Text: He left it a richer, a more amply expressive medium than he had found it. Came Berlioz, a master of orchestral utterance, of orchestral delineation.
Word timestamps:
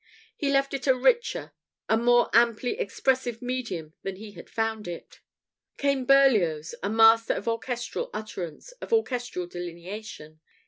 He 0.35 0.49
left 0.51 0.73
it 0.73 0.87
a 0.87 0.95
richer, 0.95 1.51
a 1.87 1.95
more 1.95 2.31
amply 2.33 2.71
expressive 2.79 3.39
medium 3.39 3.93
than 4.01 4.15
he 4.15 4.31
had 4.31 4.49
found 4.49 4.87
it. 4.87 5.21
Came 5.77 6.05
Berlioz, 6.05 6.73
a 6.81 6.89
master 6.89 7.35
of 7.35 7.47
orchestral 7.47 8.09
utterance, 8.11 8.71
of 8.81 8.91
orchestral 8.91 9.45
delineation. 9.45 10.39